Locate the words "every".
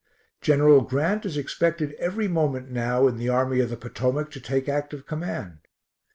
1.99-2.27